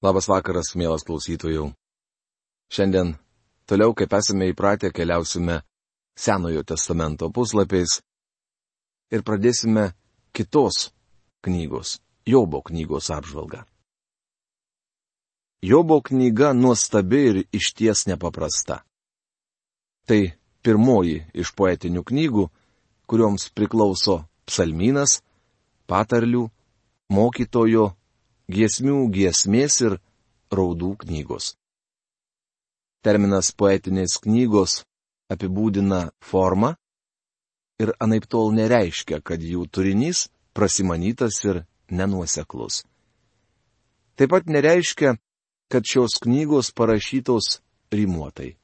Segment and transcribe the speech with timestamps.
[0.00, 1.66] Labas vakaras, mielas klausytojų.
[2.72, 3.18] Šiandien
[3.68, 5.58] toliau, kaip esame įpratę, keliausime
[6.16, 7.98] Senojo testamento puslapiais
[9.12, 9.90] ir pradėsime
[10.32, 10.88] kitos
[11.44, 13.66] knygos, Jobo knygos apžvalgą.
[15.60, 18.80] Jobo knyga nuostabi ir išties nepaprasta.
[20.08, 20.20] Tai
[20.64, 22.48] pirmoji iš poetinių knygų,
[23.04, 25.20] kurioms priklauso psalminas,
[25.84, 26.46] patarlių,
[27.12, 27.90] mokytojo
[28.50, 29.96] giesmių giesmės ir
[30.50, 31.54] raudų knygos.
[33.04, 34.82] Terminas poetinės knygos
[35.32, 36.74] apibūdina formą
[37.80, 42.82] ir anaip tol nereiškia, kad jų turinys prasimanytas ir nenuoseklus.
[44.18, 45.14] Taip pat nereiškia,
[45.70, 47.60] kad šios knygos parašytos
[47.94, 48.56] rimuotai.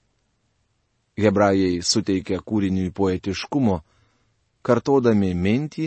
[1.17, 3.79] Hebrajai suteikia kūriniui poetiškumo,
[4.67, 5.87] kartodami mintį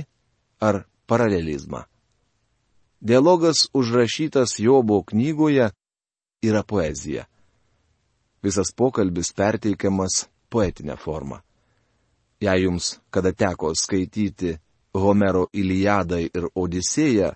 [0.66, 1.83] ar paralelizmą.
[3.02, 5.70] Dialogas užrašytas Jobo knygoje
[6.41, 7.25] yra poezija.
[8.44, 11.41] Visas pokalbis perteikiamas poetinė forma.
[12.39, 14.58] Jei jums kada teko skaityti
[14.94, 17.33] Homero Iliadą ir Odisėją,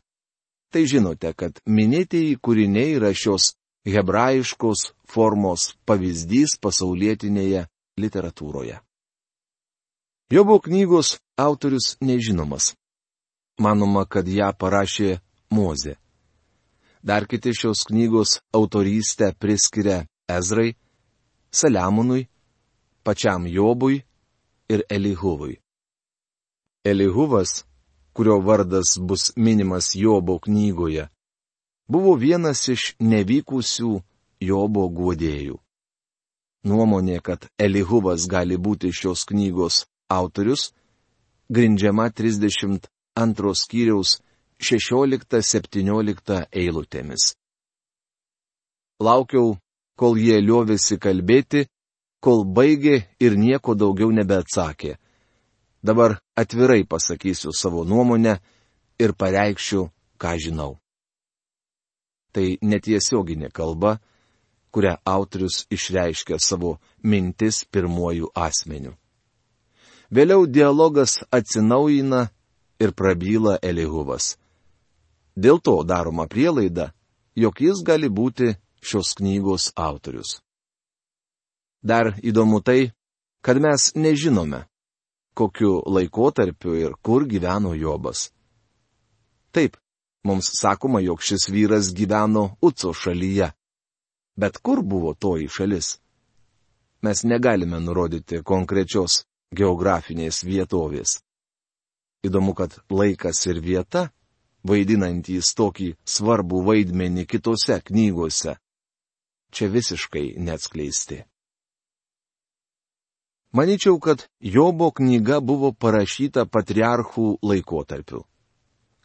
[0.72, 3.54] tai žinote, kad minėtieji kūriniai yra šios
[3.88, 7.68] hebrajiškos formos pavyzdys pasaulietinėje
[8.00, 8.80] literatūroje.
[10.32, 12.74] Jobo knygos autorius nežinomas.
[13.60, 15.20] Manoma, kad ją parašė
[15.54, 15.96] Mozė.
[17.04, 20.76] Dar kiti šios knygos autorystę priskiria Ezrai,
[21.52, 22.28] Saliamonui,
[23.04, 24.04] pačiam Jobui
[24.70, 25.60] ir Elihuvui.
[26.86, 27.66] Elihuvas,
[28.14, 31.10] kurio vardas bus minimas Jobo knygoje,
[31.88, 33.92] buvo vienas iš nevykusių
[34.42, 35.60] Jobo guodėjų.
[36.64, 40.72] Nuomonė, kad Elihuvas gali būti šios knygos autorius,
[41.52, 44.23] grindžiama 32 skyriaus
[44.62, 47.34] 16-17 eilutėmis.
[49.04, 49.58] Laukiau,
[50.00, 51.66] kol jie liovėsi kalbėti,
[52.24, 54.96] kol baigė ir nieko daugiau nebeatsakė.
[55.84, 58.38] Dabar atvirai pasakysiu savo nuomonę
[59.00, 60.78] ir pareikščiau, ką žinau.
[62.34, 64.00] Tai netiesioginė kalba,
[64.74, 68.96] kurią autorius išreiškia savo mintis pirmojų asmenių.
[70.14, 72.30] Vėliau dialogas atsinaujina
[72.80, 74.38] ir prabyla Elihuvas.
[75.36, 76.92] Dėl to daroma prielaida,
[77.36, 80.42] jog jis gali būti šios knygos autorius.
[81.82, 82.94] Dar įdomu tai,
[83.42, 84.64] kad mes nežinome,
[85.34, 88.30] kokiu laikotarpiu ir kur gyveno Jobas.
[89.52, 89.78] Taip,
[90.24, 93.52] mums sakoma, jog šis vyras gyveno Uco šalyje.
[94.38, 95.98] Bet kur buvo toji šalis?
[97.02, 101.20] Mes negalime nurodyti konkrečios geografinės vietovės.
[102.24, 104.08] Įdomu, kad laikas ir vieta
[104.68, 108.58] vaidinantys tokį svarbų vaidmenį kitose knygose.
[109.54, 111.24] Čia visiškai neatskleisti.
[113.54, 118.24] Maničiau, kad Jobo knyga buvo parašyta patriarchų laikotarpiu.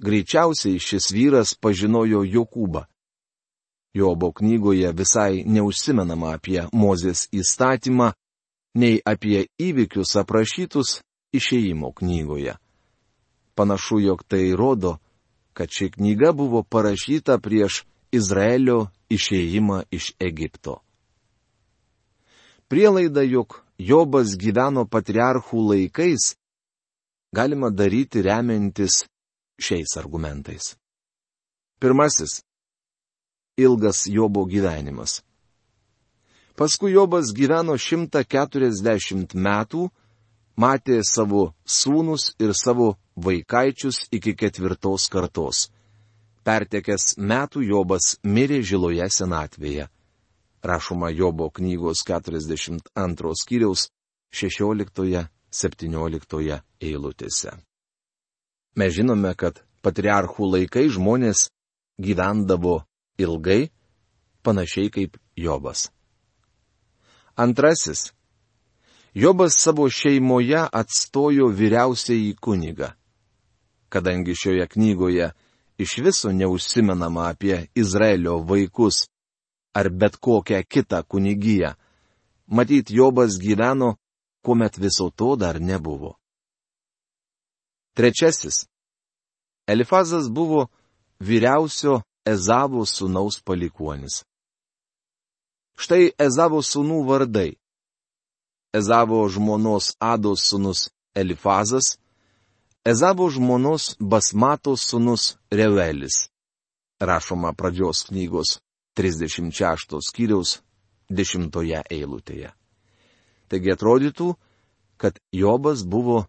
[0.00, 2.86] Greičiausiai šis vyras pažinojo Jokūbą.
[3.94, 8.12] Jobo knygoje visai neužsimenama apie Mozės įstatymą,
[8.78, 11.00] nei apie įvykius aprašytus
[11.34, 12.56] išėjimo knygoje.
[13.58, 14.96] Panašu, jog tai rodo,
[15.58, 17.80] kad ši knyga buvo parašyta prieš
[18.14, 20.76] Izraelio išėjimą iš Egipto.
[22.70, 26.36] Prielaida, jog Jobas gyveno patriarchų laikais,
[27.34, 29.00] galima daryti remiantis
[29.58, 30.76] šiais argumentais.
[31.82, 32.38] Pirmasis-
[33.66, 35.22] ilgas Jobo gyvenimas.
[36.54, 39.90] Paskui Jobas gyveno 140 metų,
[40.54, 42.94] matė savo sūnus ir savo
[43.25, 45.71] vaikaičius iki ketvirtos kartos.
[46.47, 49.89] Pertekęs metų Jobas mirė žiloje senatvėje.
[50.65, 53.91] Rašoma Jobo knygos 42 skyriaus
[54.34, 57.51] 16-17 eilutėse.
[58.79, 61.50] Mes žinome, kad patriarchų laikai žmonės
[61.99, 62.85] gyvendavo
[63.19, 63.71] ilgai,
[64.43, 65.91] panašiai kaip Jobas.
[67.37, 68.12] Antrasis
[69.14, 72.93] Jobas savo šeimoje atstojo vyriausiai kunigą.
[73.88, 75.31] Kadangi šioje knygoje
[75.79, 79.08] iš viso neužsimenama apie Izraelio vaikus
[79.75, 81.73] ar bet kokią kitą kunigiją,
[82.46, 83.96] matyt, Jobas gyveno,
[84.44, 86.17] kuomet viso to dar nebuvo.
[87.94, 88.67] Trečiasis.
[89.67, 90.69] Elifazas buvo
[91.20, 94.23] vyriausio Ezavo sūnaus palikuonis.
[95.79, 97.50] Štai Ezavo sūnų vardai
[98.75, 101.96] Ezavo žmonos Ados sūnus Elifazas,
[102.88, 106.31] Ezavo žmonos Basmatos sūnus Revelis.
[107.00, 108.62] Rašoma pradžios knygos
[108.96, 110.62] 36 skyriaus
[111.11, 111.50] 10
[111.93, 112.52] eilutėje.
[113.49, 114.29] Taigi atrodytų,
[114.96, 116.23] kad Jobas buvo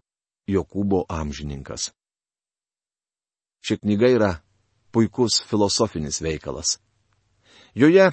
[0.48, 1.94] Jokūbo amžininkas.
[3.64, 4.30] Ši knyga yra
[4.92, 6.76] puikus filosofinis veikalas.
[7.72, 8.10] Joje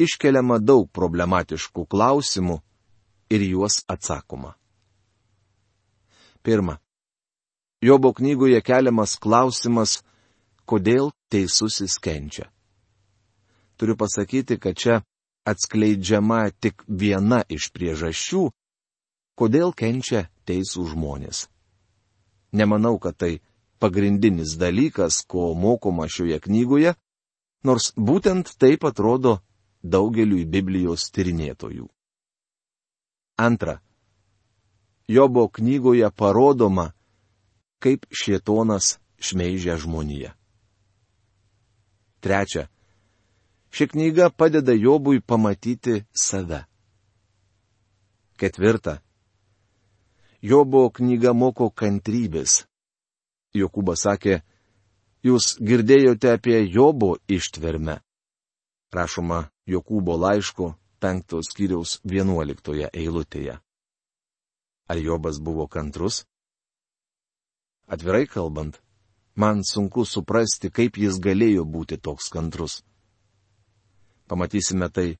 [0.00, 2.56] iškeliama daug problematiškų klausimų
[3.28, 4.54] ir juos atsakoma.
[6.42, 6.81] Pirma.
[7.82, 10.02] Jobo knygoje keliamas klausimas,
[10.70, 12.46] kodėl teisusis kenčia.
[13.74, 15.00] Turiu pasakyti, kad čia
[15.42, 18.44] atskleidžiama tik viena iš priežasčių,
[19.34, 21.48] kodėl kenčia teisų žmonės.
[22.54, 23.40] Nemanau, kad tai
[23.82, 26.94] pagrindinis dalykas, ko mokoma šioje knygoje,
[27.66, 29.40] nors būtent taip atrodo
[29.82, 31.90] daugeliui Biblijos tyrinėtojų.
[33.42, 33.80] Antra.
[35.10, 36.92] Jobo knygoje parodoma,
[37.82, 40.30] kaip šietonas šmeižia žmoniją.
[42.22, 42.68] Trečia.
[43.74, 46.64] Ši knyga padeda Jobui pamatyti save.
[48.38, 49.00] Ketvirta.
[50.42, 52.64] Jobo knyga moko kantrybės.
[53.54, 54.40] Jokūbas sakė,
[55.22, 58.00] jūs girdėjote apie Jobo ištvermę.
[58.92, 63.58] Rašoma Jokūbo laiško penktos skyriaus vienuoliktoje eilutėje.
[64.90, 66.24] Ar Jobas buvo kantrus?
[67.86, 68.78] Atvirai kalbant,
[69.34, 72.82] man sunku suprasti, kaip jis galėjo būti toks kantrus.
[74.28, 75.16] Pamatysime tai,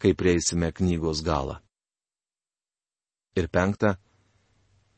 [0.00, 1.60] kai prieisime knygos galą.
[3.36, 3.96] Ir penkta,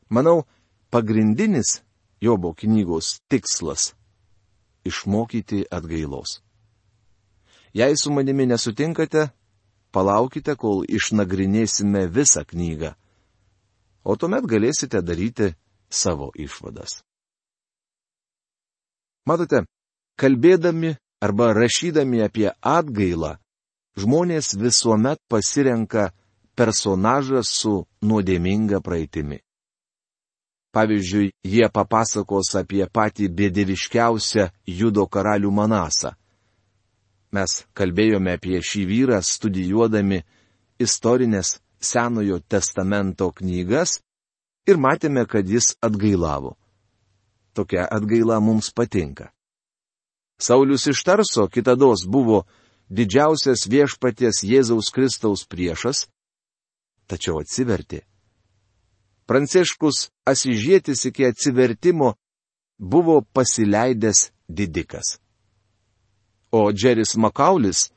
[0.09, 0.45] manau,
[0.91, 1.81] pagrindinis
[2.21, 3.93] Jobo knygos tikslas-
[4.89, 6.41] išmokyti atgailos.
[7.73, 9.29] Jei su manimi nesutinkate,
[9.91, 12.95] palaukite, kol išnagrinėsime visą knygą,
[14.03, 15.55] o tuomet galėsite daryti
[15.89, 17.01] savo išvadas.
[19.27, 19.65] Matote,
[20.19, 23.35] kalbėdami arba rašydami apie atgailą,
[23.99, 26.09] žmonės visuomet pasirenka
[26.55, 29.39] personažą su nuodėminga praeitimi.
[30.75, 34.49] Pavyzdžiui, jie papasakos apie patį bėdėviškiausią
[34.79, 36.13] judo karalių Manasą.
[37.33, 40.21] Mes kalbėjome apie šį vyrą studijuodami
[40.81, 43.99] istorinės Senojo testamento knygas
[44.69, 46.55] ir matėme, kad jis atgailavo.
[47.53, 49.31] Tokia atgaila mums patinka.
[50.39, 52.45] Saulis iš Tarso kitados buvo
[52.87, 56.05] didžiausias viešpaties Jėzaus Kristaus priešas,
[57.09, 58.05] tačiau atsivertė
[59.29, 62.15] Pranciškus Asižėtis iki atsivertimo
[62.81, 65.19] buvo pasileidęs didikas.
[66.49, 67.91] O Džeris Makaulis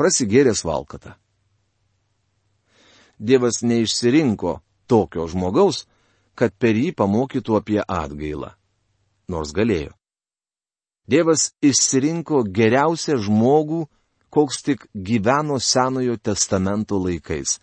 [0.00, 1.12] prasigėręs valkatą.
[3.20, 4.54] Dievas neišsirinko
[4.90, 5.84] tokio žmogaus,
[6.34, 8.54] kad per jį pamokytų apie atgailą.
[9.30, 9.94] Nors galėjo.
[11.10, 13.84] Dievas išsirinko geriausią žmogų,
[14.30, 17.58] koks tik gyveno Senojo testamento laikais.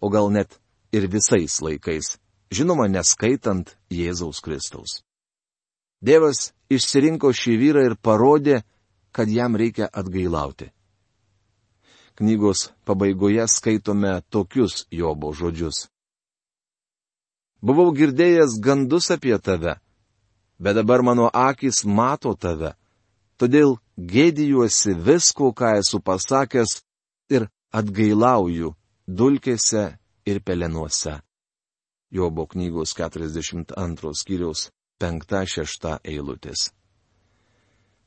[0.00, 0.56] O gal net
[0.92, 2.16] ir visais laikais,
[2.50, 5.02] žinoma, neskaitant Jėzaus Kristaus.
[6.00, 8.62] Dievas išsirinko šį vyrą ir parodė,
[9.12, 10.70] kad jam reikia atgailauti.
[12.18, 15.88] Knygos pabaigoje skaitome tokius Jobo žodžius.
[17.60, 19.74] Buvau girdėjęs gandus apie tave,
[20.62, 22.74] bet dabar mano akis mato tave,
[23.38, 26.78] todėl gėdijuosi visko, ką esu pasakęs
[27.34, 28.74] ir atgailauju
[29.08, 29.98] dulkėse
[30.30, 31.18] ir pelenuose.
[32.10, 34.70] Jobo knygos 42 skyriaus
[35.02, 36.70] 5-6 eilutės.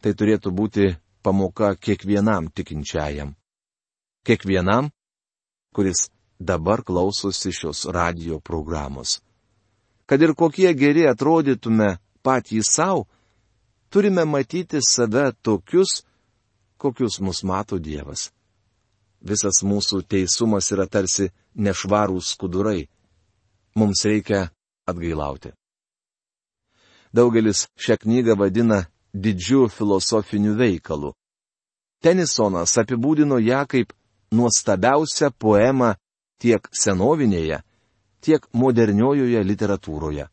[0.01, 0.87] Tai turėtų būti
[1.21, 3.35] pamoka kiekvienam tikinčiajam.
[4.25, 4.89] Kiekvienam,
[5.75, 9.19] kuris dabar klausosi šios radio programos.
[10.11, 13.05] Kad ir kokie geri atrodytume patys savo,
[13.89, 16.03] turime matyti save tokius,
[16.77, 18.25] kokius mus mato Dievas.
[19.23, 22.89] Visas mūsų teisumas yra tarsi nešvarūs skudurai.
[23.79, 24.49] Mums reikia
[24.83, 25.53] atgailauti.
[27.15, 28.83] Daugelis šią knygą vadina
[29.15, 31.15] didžiu filosofiniu veikalu.
[32.03, 33.95] Tenisonas apibūdino ją kaip
[34.35, 35.95] nuostabiausią poemą
[36.43, 37.63] tiek senovinėje,
[38.21, 40.27] tiek moderniojoje literatūroje.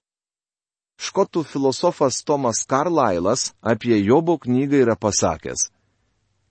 [0.99, 5.69] Škotų filosofas Tomas Carlylas apie Jobo knygą yra pasakęs.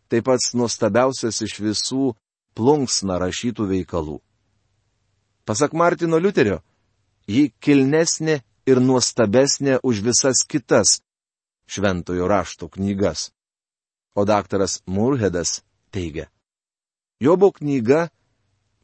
[0.07, 2.13] Tai pats nuostabiausias iš visų
[2.55, 4.21] plunksna rašytų veikalų.
[5.47, 6.61] Pasak Martino Liuterio,
[7.27, 11.01] ji kilnesnė ir nuostabesnė už visas kitas
[11.67, 13.31] šventojo rašto knygas.
[14.15, 16.31] O daktaras Murhedas teigia,
[17.19, 18.07] Jobo knyga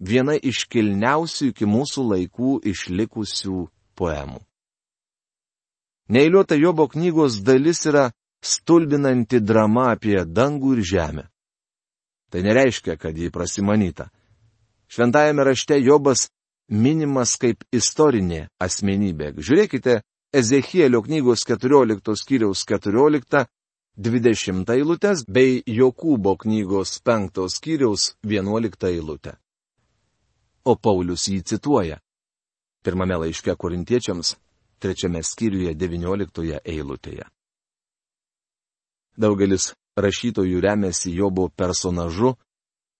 [0.04, 3.60] viena iš kilniausių iki mūsų laikų išlikusių
[4.00, 4.42] poemų.
[6.14, 8.10] Neįliuota Jobo knygos dalis yra
[8.44, 11.24] stulbinanti drama apie dangų ir žemę.
[12.30, 14.10] Tai nereiškia, kad jį prasimanyta.
[14.92, 16.28] Šventajame rašte Jobas
[16.70, 19.34] minimas kaip istorinė asmenybė.
[19.38, 20.02] Žiūrėkite
[20.34, 23.46] Ezechielio knygos 14 skyriaus 14
[23.96, 29.38] 20 eilutės bei Jokūbo knygos 5 skyriaus 11 eilutę.
[30.65, 32.00] O Paulius jį cituoja.
[32.84, 34.36] Pirmame laiške korintiečiams,
[34.79, 37.27] trečiame skyriuje 19 eilutėje.
[39.20, 42.34] Daugelis rašytojų remiasi Jobo personažu,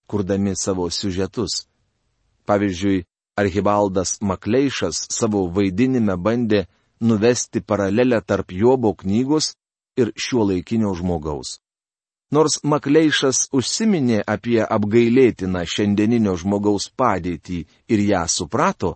[0.08, 1.65] kurdami savo siužetus.
[2.46, 3.05] Pavyzdžiui,
[3.39, 6.65] Archibaldas Makleišas savo vaidinime bandė
[7.01, 9.55] nuvesti paralelę tarp Jobo knygos
[9.98, 11.62] ir šiuo laikinio žmogaus.
[12.34, 17.60] Nors Makleišas užsiminė apie apgailėtiną šiandieninio žmogaus padėtį
[17.94, 18.96] ir ją suprato,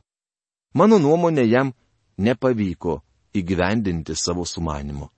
[0.73, 1.73] mano nuomonė jam
[2.17, 2.95] nepavyko
[3.37, 5.11] įgyvendinti savo sumanimo.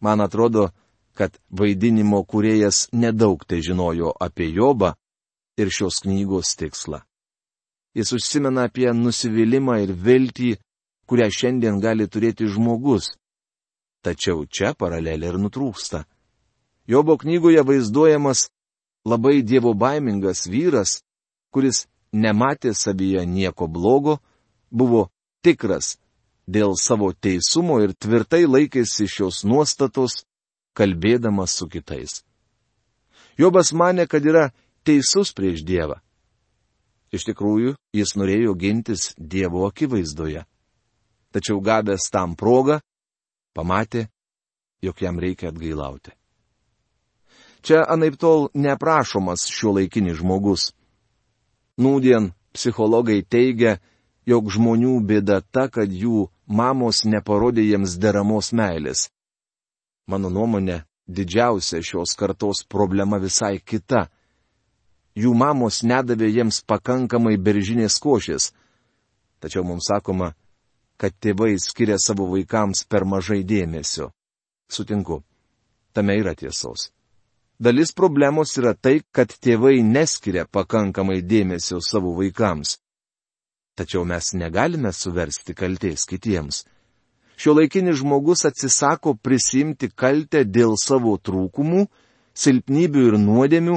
[0.00, 0.70] Man atrodo,
[1.18, 4.94] kad vaidinimo kuriejas nedaug tai žinojo apie Jobą
[5.58, 7.02] ir šios knygos tikslą.
[7.98, 10.52] Jis užsimena apie nusivylimą ir viltį,
[11.08, 13.16] kurią šiandien gali turėti žmogus,
[13.98, 16.04] Tačiau čia paralelė ir nutrūksta.
[16.88, 18.48] Jobo knygoje vaizduojamas
[19.04, 21.02] labai dievo baimingas vyras,
[21.52, 24.18] kuris nematė savyje nieko blogo,
[24.70, 25.08] buvo
[25.44, 25.98] tikras
[26.48, 30.24] dėl savo teisumo ir tvirtai laikėsi šios nuostatos,
[30.72, 32.22] kalbėdamas su kitais.
[33.38, 34.48] Jobas mane, kad yra
[34.82, 36.00] teisus prieš Dievą.
[37.12, 40.44] Iš tikrųjų, jis norėjo gintis Dievo akivaizdoje.
[41.32, 42.80] Tačiau gavęs tam progą,
[43.52, 44.08] pamatė,
[44.80, 46.16] jog jam reikia atgailauti.
[47.62, 50.72] Čia anaip tol neaprašomas šio laikinis žmogus.
[51.78, 53.78] Nūdien psichologai teigia,
[54.26, 59.08] jog žmonių bėda ta, kad jų mamos neparodė jiems deramos meilės.
[60.08, 64.08] Mano nuomonė, didžiausia šios kartos problema visai kita.
[65.18, 68.52] Jų mamos nedavė jiems pakankamai beržinės košės.
[69.42, 70.32] Tačiau mums sakoma,
[70.98, 74.10] kad tėvai skiria savo vaikams per mažai dėmesio.
[74.70, 75.22] Sutinku.
[75.94, 76.90] Tame yra tiesos.
[77.58, 82.76] Dalis problemos yra tai, kad tėvai neskiria pakankamai dėmesio savo vaikams.
[83.74, 86.64] Tačiau mes negalime suversti kalties kitiems.
[87.38, 91.84] Šio laikinis žmogus atsisako prisimti kaltę dėl savo trūkumų,
[92.34, 93.76] silpnybių ir nuodėmių,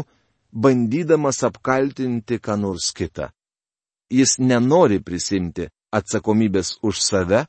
[0.53, 3.29] bandydamas apkaltinti ką nors kitą.
[4.13, 7.45] Jis nenori prisimti atsakomybės už save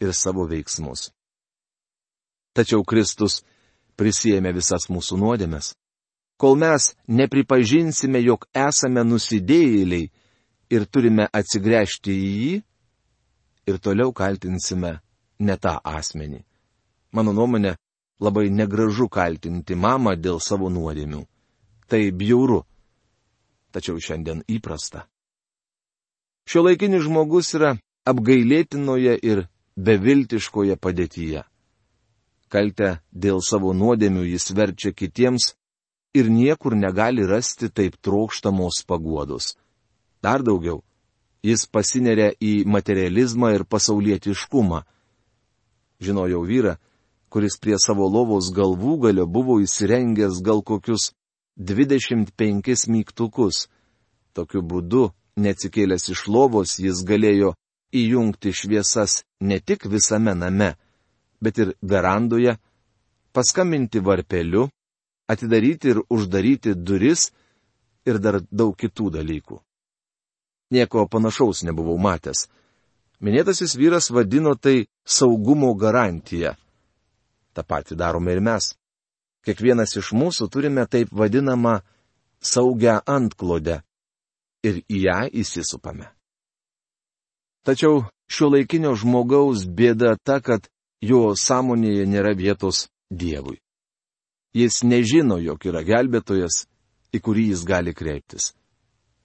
[0.00, 1.08] ir savo veiksmus.
[2.56, 3.42] Tačiau Kristus
[3.98, 5.72] prisėmė visas mūsų nuodėmes.
[6.38, 10.10] Kol mes nepripažinsime, jog esame nusidėjėliai
[10.70, 12.54] ir turime atsigręžti į jį,
[13.68, 14.98] ir toliau kaltinsime
[15.38, 16.40] ne tą asmenį.
[17.12, 17.74] Mano nuomonė,
[18.20, 21.22] labai negražu kaltinti mamą dėl savo nuodėmių.
[21.88, 22.62] Tai bjauru.
[23.72, 25.06] Tačiau šiandien įprasta.
[26.48, 27.74] Šio laikinis žmogus yra
[28.08, 29.44] apgailėtinoje ir
[29.76, 31.44] beviltiškoje padėtyje.
[32.48, 35.52] Kaltę dėl savo nuodėmių jis verčia kitiems
[36.16, 39.56] ir niekur negali rasti taip trokštamos paguodos.
[40.22, 40.82] Dar daugiau,
[41.44, 44.82] jis pasineria į materializmą ir pasaulietiškumą.
[46.00, 46.74] Žinojau vyrą,
[47.28, 51.12] kuris prie savo lovos galvų galio buvo įsirengęs gal kokius
[51.58, 53.68] 25 mygtukus.
[54.32, 57.52] Tokiu būdu Neatsikėlęs iš lovos jis galėjo
[57.94, 60.72] įjungti šviesas ne tik visame name,
[61.40, 62.56] bet ir verandoje,
[63.32, 64.68] paskambinti varpeliu,
[65.28, 67.30] atidaryti ir uždaryti duris
[68.08, 69.60] ir dar daug kitų dalykų.
[70.70, 72.46] Nieko panašaus nebuvau matęs.
[73.24, 76.54] Minėtasis vyras vadino tai saugumo garantija.
[77.52, 78.74] Ta pati darome ir mes.
[79.44, 81.80] Kiekvienas iš mūsų turime taip vadinamą
[82.40, 83.80] saugę antklodę
[84.62, 86.06] ir į ją įsisupame.
[87.66, 90.68] Tačiau šio laikinio žmogaus bėda ta, kad
[91.02, 93.58] jo sąmonėje nėra vietos Dievui.
[94.54, 96.66] Jis nežino, jog yra gelbėtojas,
[97.14, 98.52] į kurį jis gali kreiptis.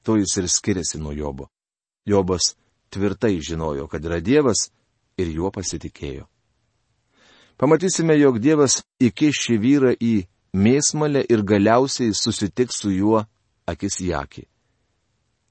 [0.03, 1.49] To jis ir skiriasi nuo Jobo.
[2.05, 2.53] Jobas
[2.91, 4.69] tvirtai žinojo, kad yra Dievas
[5.17, 6.27] ir juo pasitikėjo.
[7.57, 10.13] Pamatysime, jog Dievas įkiš šį vyrą į
[10.53, 13.23] mėsmalę ir galiausiai susitiks su juo
[13.69, 14.43] akis į akį.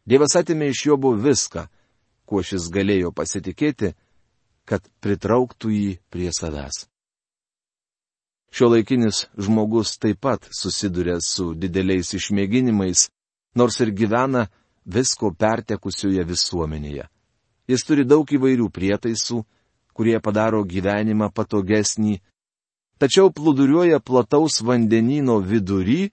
[0.07, 1.69] Dievas atimė iš Jobo viską,
[2.27, 3.95] kuo šis galėjo pasitikėti,
[4.69, 6.87] kad pritrauktų jį prie savęs.
[8.53, 13.09] Šio laikinis žmogus taip pat susiduria su dideliais išmėginimais,
[13.57, 14.47] nors ir gyvena
[14.85, 17.09] visko pertekusioje visuomenėje.
[17.71, 19.39] Jis turi daug įvairių prietaisų,
[19.97, 22.19] kurie padaro gyvenimą patogesnį,
[23.01, 26.11] tačiau plūduriuoja plataus vandenino vidury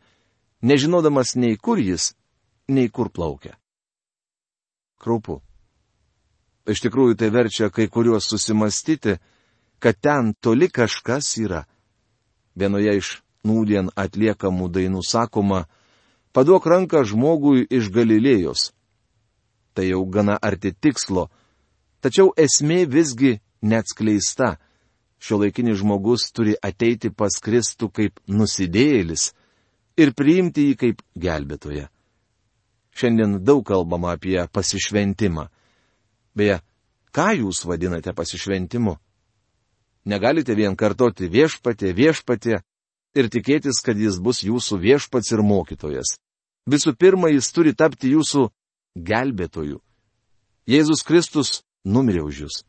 [0.62, 2.14] nežinodamas nei kur jis,
[2.68, 3.58] nei kur plaukia.
[5.00, 5.42] Kraupu.
[6.70, 9.18] Iš tikrųjų tai verčia kai kuriuos susimastyti,
[9.82, 11.64] kad ten toli kažkas yra.
[12.54, 13.10] Vienoje iš
[13.48, 15.64] nūdien atliekamų dainų sakoma,
[16.36, 18.70] paduok ranką žmogui iš Galilėjos.
[19.74, 21.30] Tai jau gana arti tikslo,
[22.04, 24.58] tačiau esmė visgi neatskleista.
[25.20, 29.34] Šio laikinis žmogus turi ateiti pas Kristų kaip nusidėjėlis
[30.00, 31.90] ir priimti jį kaip gelbėtoją.
[32.96, 35.50] Šiandien daug kalbama apie pasišventimą.
[36.40, 36.62] Beje,
[37.12, 38.96] ką jūs vadinate pasišventimu?
[40.08, 42.62] Negalite vien kartoti viešpatė, viešpatė
[43.20, 46.16] ir tikėtis, kad jis bus jūsų viešpats ir mokytojas.
[46.70, 48.48] Visų pirma, jis turi tapti jūsų
[48.96, 49.82] gelbėtoju.
[50.70, 52.62] Jėzus Kristus numirė už jūs.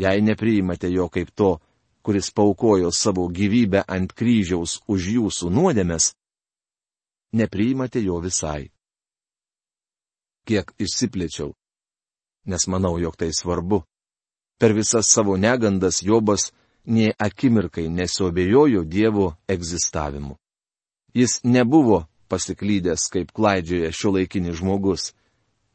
[0.00, 1.58] Jei nepriimate jo kaip to,
[2.02, 6.14] kuris paukojo savo gyvybę ant kryžiaus už jūsų nuodėmės,
[7.36, 8.70] nepriimate jo visai.
[10.48, 11.52] Kiek išsiplėčiau,
[12.50, 13.82] nes manau, jog tai svarbu.
[14.60, 16.50] Per visas savo negandas Jobas
[16.84, 20.36] nie akimirkai nesuabejojo Dievo egzistavimu.
[21.14, 25.12] Jis nebuvo pasiklydęs kaip klaidžioje šio laikinis žmogus.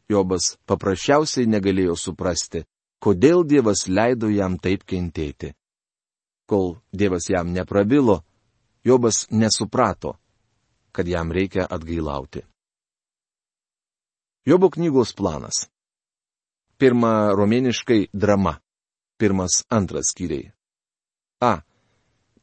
[0.09, 2.61] Jobas paprasčiausiai negalėjo suprasti,
[3.01, 5.55] kodėl Dievas leido jam taip kentėti.
[6.45, 8.21] Kol Dievas jam neprabilo,
[8.85, 10.13] Jobas nesuprato,
[10.93, 12.45] kad jam reikia atgailauti.
[14.45, 15.65] Jobo knygos planas.
[16.77, 18.59] Pirma romėniškai drama.
[19.17, 20.51] Pirmas antras skyriai.
[21.41, 21.61] A.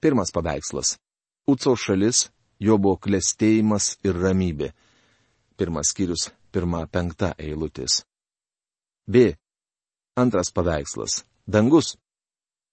[0.00, 0.96] Pirmas paveikslas.
[1.46, 2.30] Uco šalis,
[2.62, 4.70] Jobo klestėjimas ir ramybė.
[5.58, 8.04] Pirmas skyrius, pirma penkta eilutis.
[9.06, 9.34] B.
[10.16, 11.24] Antras paveikslas.
[11.46, 11.96] Dangus.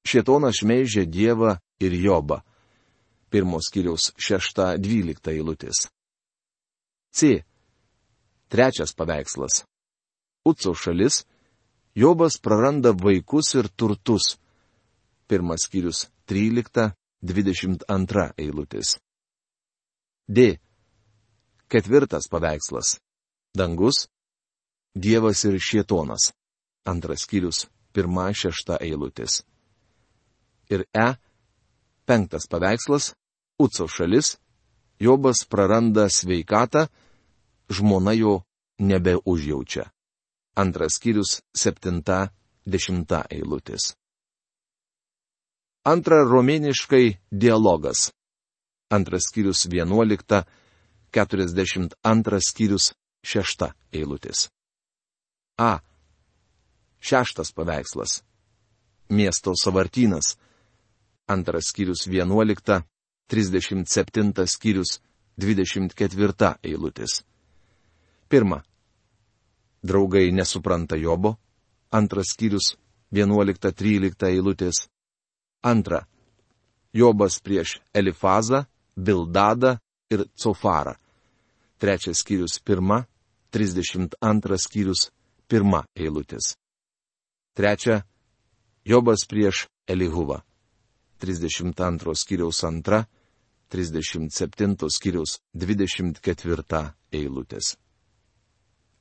[0.08, 2.40] Šietonas šmeižė Dievą ir Jobą
[3.30, 5.88] pirmos kiriaus 6-12 eilutės.
[7.14, 7.44] C.
[8.50, 9.64] Trečias paveikslas.
[10.46, 11.24] Uco šalis.
[11.96, 14.38] Jobas praranda vaikus ir turtus.
[15.28, 19.00] Pirmas skyrius 13-22 eilutės.
[20.28, 20.60] D.
[21.70, 23.00] Ketvirtas paveikslas.
[23.58, 24.08] Dangus.
[24.96, 26.34] Dievas ir šietonas.
[26.86, 29.44] Antras skyrius pirma šešta eilutės.
[30.70, 31.16] Ir E.
[32.06, 33.14] Penktas paveikslas
[33.60, 34.38] Uco šalis,
[35.00, 36.88] Jobas praranda sveikatą,
[37.70, 38.42] žmona jo
[38.80, 39.90] nebeužjaučia.
[40.56, 42.30] Antras skyrius septinta,
[42.66, 43.94] dešimta eilutės.
[45.88, 48.10] Antra romėniškai dialogas.
[48.92, 50.44] Antras skyrius vienuolikta,
[51.14, 52.92] keturiasdešimt antras skyrius
[53.26, 54.50] šešta eilutės.
[55.60, 55.80] A.
[57.00, 58.22] Šeštas paveikslas.
[59.10, 60.38] Miesto savartynas.
[61.30, 62.84] Antras skyrius vienuolikta,
[63.30, 65.00] 37 skyrius
[65.38, 67.22] 24 eilutės.
[68.30, 68.64] Pirma.
[69.82, 71.38] Draugai nesupranta Jobo.
[71.92, 72.76] Antras skyrius
[73.12, 74.88] 11-13 eilutės.
[75.64, 76.06] Antra.
[76.94, 78.66] Jobas prieš Elifazą,
[78.96, 79.78] Bildadą
[80.10, 80.96] ir Cofarą.
[81.80, 83.06] Trečias skyrius 1,
[83.52, 85.10] 32 skyrius
[85.50, 86.56] 1 eilutės.
[87.56, 88.04] Trečia.
[88.86, 90.42] Jobas prieš Elihuvą.
[91.20, 93.06] 32 skyriaus 2,
[93.70, 97.76] 37 skyriaus 24 eilutės.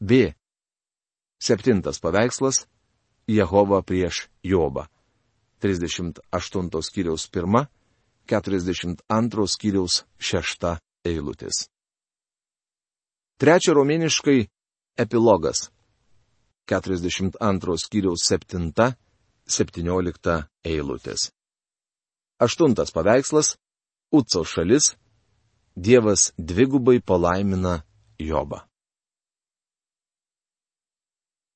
[0.01, 0.35] B.
[1.39, 2.67] Septintas paveikslas-
[3.39, 4.87] Jehova prieš Jobą.
[5.61, 7.67] 38 skyriaus 1,
[8.27, 11.69] 42 skyriaus 6 eilutės.
[13.39, 14.49] Trečia romėniškai-
[15.05, 15.71] epilogas.
[16.67, 18.95] 42 skyriaus 7,
[19.47, 21.31] 17 eilutės.
[22.39, 23.57] Aštuntas paveikslas
[24.13, 24.97] Uco šalis,
[25.77, 27.83] Dievas dvigubai palaimina
[28.19, 28.68] Jobą.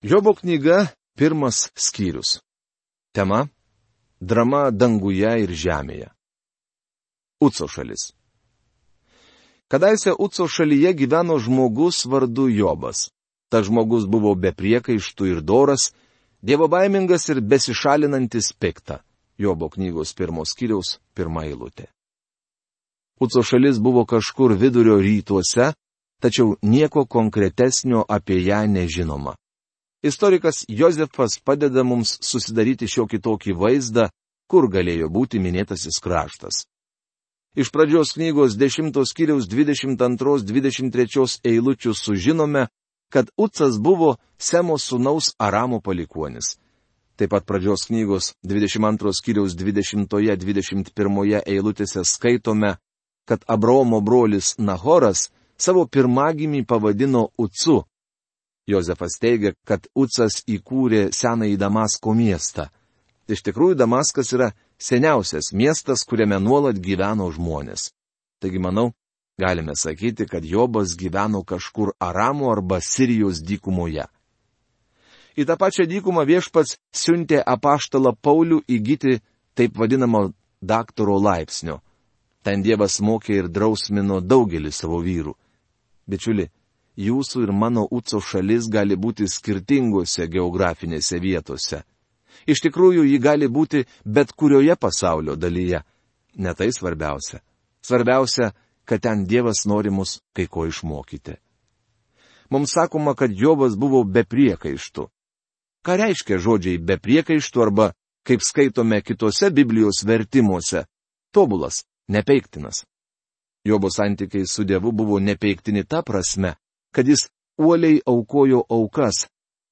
[0.03, 0.87] Jobo knyga-
[1.19, 2.41] pirmas skyrius.
[3.13, 3.49] Tema-
[4.31, 6.09] drama danguje ir žemėje.
[7.41, 8.11] Uco šalis.
[9.69, 13.11] Kadaise Uco šalyje gyveno žmogus vardu Jobas.
[13.49, 15.93] Ta žmogus buvo be priekaištų ir doras,
[16.43, 18.99] dievo baimingas ir besišalinantis piktą.
[19.39, 21.87] Jobo knygos pirmos skyriaus pirmą eilutę.
[23.21, 25.75] Uco šalis buvo kažkur vidurio rytuose,
[26.19, 29.37] tačiau nieko konkretesnio apie ją nežinoma.
[30.03, 34.09] Istorikas Jozefas padeda mums susidaryti šiokį tokį vaizdą,
[34.51, 36.65] kur galėjo būti minėtasis kraštas.
[37.55, 42.67] Iš pradžios knygos 10 skyriaus 22-23 eilučių sužinome,
[43.13, 46.57] kad Ucas buvo Semo sūnaus Aramo palikuonis.
[47.17, 52.77] Taip pat pradžios knygos 22 skyriaus 20-21 eilutėse skaitome,
[53.29, 55.29] kad Abraomo brolis Nahoras
[55.61, 57.85] savo pirmagimį pavadino Ucu.
[58.67, 62.69] Jozefas teigia, kad Ucas įkūrė senąjį Damasko miestą.
[63.31, 67.91] Iš tikrųjų, Damaskas yra seniausias miestas, kuriame nuolat gyveno žmonės.
[68.43, 68.93] Taigi manau,
[69.39, 74.07] galime sakyti, kad Jobas gyveno kažkur Aramo arba Sirijos dykumoje.
[75.39, 79.21] Į tą pačią dykumą viešpats siuntė apaštalą Paulių įgyti
[79.57, 81.81] taip vadinamo daktaro laipsnio.
[82.43, 85.33] Ten Dievas mokė ir drausmino daugelį savo vyrų.
[86.11, 86.51] Bičiuli,
[86.97, 91.83] jūsų ir mano Uco šalis gali būti skirtingose geografinėse vietose.
[92.47, 95.83] Iš tikrųjų, ji gali būti bet kurioje pasaulio dalyje.
[96.37, 97.41] Ne tai svarbiausia.
[97.83, 98.53] Svarbiausia,
[98.85, 101.37] kad ten Dievas nori mus kai ko išmokyti.
[102.51, 105.09] Mums sakoma, kad Jobas buvo be priekaištų.
[105.83, 107.93] Ką reiškia žodžiai be priekaištų arba,
[108.27, 110.85] kaip skaitome kitose Biblijos vertimuose,
[111.33, 112.85] tobulas, nepeiktinas.
[113.65, 116.55] Jobo santykiai su Dievu buvo nepeiktini ta prasme,
[116.93, 117.29] kad jis
[117.59, 119.27] uoliai aukojo aukas,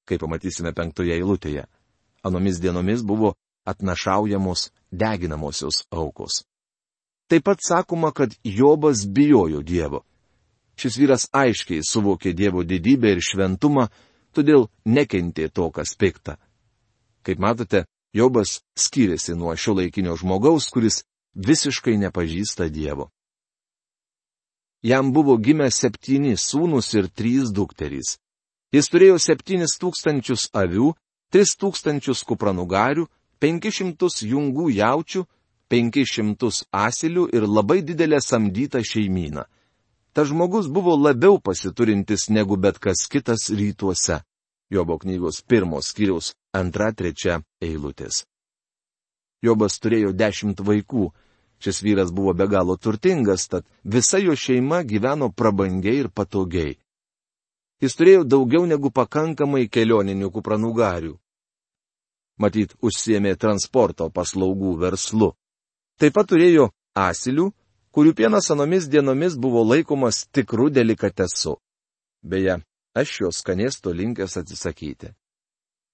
[0.09, 1.67] kaip pamatysime penktoje eilutėje.
[2.25, 6.45] Anomis dienomis buvo atnašaujamos deginamosios aukos.
[7.31, 10.05] Taip pat sakoma, kad Jobas bijojo Dievo.
[10.77, 13.87] Šis vyras aiškiai suvokė Dievo didybę ir šventumą,
[14.35, 16.37] todėl nekentė to, kas pikta.
[17.23, 21.05] Kaip matote, Jobas skiriasi nuo šio laikinio žmogaus, kuris
[21.35, 23.11] visiškai nepažįsta Dievo.
[24.83, 28.17] Jam buvo gimę septyni sūnus ir trys dukterys.
[28.73, 30.95] Jis turėjo septynis tūkstančius avių,
[31.33, 33.05] tris tūkstančius kupranugarių,
[33.43, 35.27] penkis šimtus jungų jaučių,
[35.69, 39.45] penkis šimtus asilių ir labai didelę samdytą šeimyną.
[40.13, 44.23] Ta žmogus buvo labiau pasiturintis negu bet kas kitas rytuose.
[44.71, 48.25] Jobo knygos pirmos skyriaus antra trečia eilutės.
[49.43, 51.11] Jobas turėjo dešimt vaikų.
[51.61, 56.79] Šis vyras buvo be galo turtingas, tad visa jo šeima gyveno prabangiai ir patogiai.
[57.81, 61.15] Jis turėjo daugiau negu pakankamai kelioninių kupranugarių.
[62.41, 65.35] Matyt, užsiemė transporto paslaugų verslu.
[66.01, 67.51] Taip pat turėjo asilių,
[67.93, 71.59] kurių pienas anomis dienomis buvo laikomas tikrų delikatesu.
[72.25, 72.61] Beje,
[72.97, 75.13] aš šios skanėsto linkęs atsisakyti.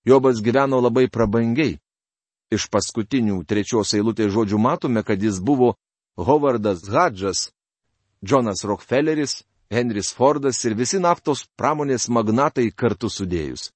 [0.06, 1.80] Jobas gyveno labai prabangiai.
[2.54, 5.74] Iš paskutinių trečios eilutės žodžių matome, kad jis buvo
[6.16, 7.50] Hovardas Hadžas,
[8.22, 13.72] Jonas Rockefelleris, Henris Fordas ir visi naftos pramonės magnatai kartu sudėjus.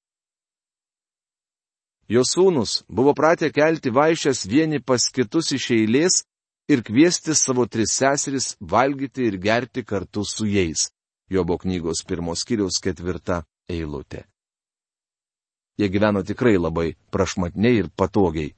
[2.11, 6.23] Jo sūnus buvo pratę kelti vaišes vieni pas kitus iš eilės
[6.71, 10.91] ir kviesti savo tris seseris valgyti ir gerti kartu su jais.
[11.31, 14.25] Jobo knygos pirmos kiriaus ketvirta eilutė.
[15.79, 18.55] Jie gyveno tikrai labai prašmatniai ir patogiai,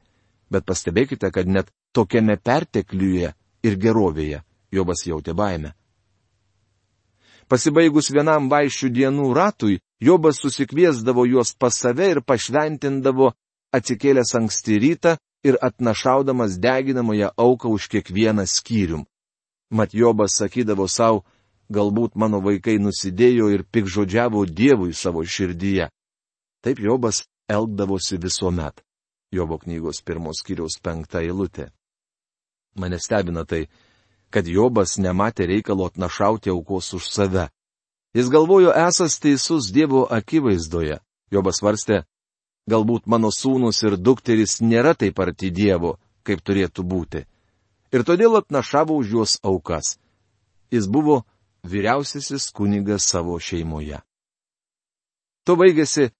[0.51, 5.75] bet pastebėkite, kad net tokiame pertekliuje ir gerovėje Jobas jautė baimę.
[7.49, 13.35] Pasibaigus vienam vaišių dienų ratui, Jobas susikviesdavo juos pas save ir pašventindavo
[13.77, 19.05] atsikėlęs anksti rytą ir atnašaudamas deginamąją auką už kiekvieną skyrium.
[19.71, 21.25] Mat Jobas sakydavo savo,
[21.71, 25.89] galbūt mano vaikai nusidėjo ir pikžodžiavo Dievui savo širdyje.
[26.63, 28.83] Taip Jobas elgdavosi visuomet.
[29.33, 31.71] Jobo knygos pirmos skyriaus penkta eilutė.
[32.77, 33.67] Mane stebina tai,
[34.31, 37.49] kad Jobas nematė reikalo atnašauti aukos už save.
[38.15, 41.01] Jis galvojo esas teisus Dievo akivaizdoje.
[41.33, 42.03] Jobas varstė,
[42.71, 47.25] Galbūt mano sūnus ir dukteris nėra taip arti Dievo, kaip turėtų būti.
[47.93, 49.99] Ir todėl atnašavo už juos aukas.
[50.71, 51.25] Jis buvo
[51.67, 53.99] vyriausiasis kunigas savo šeimoje.
[55.45, 56.13] To baigėsi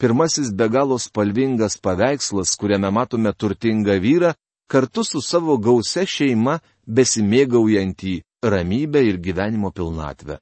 [0.00, 4.32] pirmasis be galo spalvingas paveikslas, kuriame matome turtingą vyrą,
[4.72, 6.58] kartu su savo gausia šeima
[6.96, 8.14] besimėgaujantį
[8.52, 10.38] ramybę ir gyvenimo pilnatvę.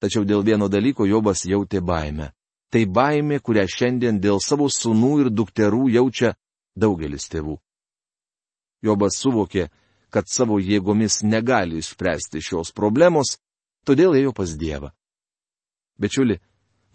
[0.00, 2.30] Tačiau dėl vieno dalyko Jobas jautė baimę.
[2.72, 6.34] Tai baimė, kurią šiandien dėl savo sunų ir dukterų jaučia
[6.76, 7.56] daugelis tėvų.
[8.82, 9.68] Jobas suvokė,
[10.10, 13.36] kad savo jėgomis negali išspręsti šios problemos,
[13.86, 14.92] todėl ėjo pas Dievą.
[16.00, 16.38] Bičiuli,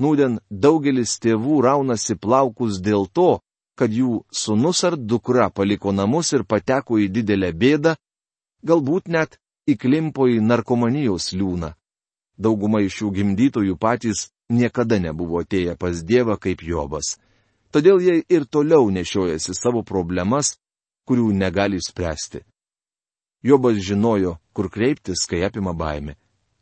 [0.01, 3.39] nūdien daugelis tėvų raunasi plaukus dėl to,
[3.77, 7.95] kad jų sunus ar dukra paliko namus ir pateko į didelę bėdą,
[8.65, 11.73] galbūt net įklimpo į narkomanijos liūną.
[12.37, 17.17] Dauguma iš šių gimdytojų patys niekada nebuvo atėję pas Dievą kaip Jobas.
[17.71, 20.57] Todėl jie ir toliau nešiojasi savo problemas,
[21.07, 22.41] kurių negali spręsti.
[23.43, 26.17] Jobas žinojo, kur kreiptis, kai apima baimė.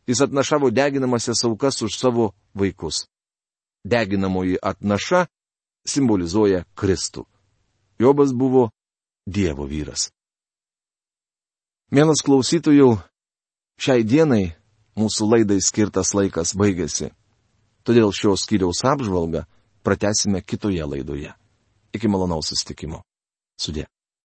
[0.07, 3.07] Jis atnašavo deginamasias aukas už savo vaikus.
[3.83, 5.25] Deginamoji atnaša
[5.87, 7.25] simbolizuoja Kristų.
[7.99, 8.69] Jobas buvo
[9.27, 10.09] Dievo vyras.
[11.91, 12.97] Vienas klausytojų
[13.81, 14.53] šiai dienai
[14.99, 17.11] mūsų laidai skirtas laikas baigėsi.
[17.87, 19.45] Todėl šios skyriaus apžvalgą
[19.83, 21.33] pratesime kitoje laidoje.
[21.95, 23.01] Iki malonaus sustikimo.
[23.57, 23.87] Sudė.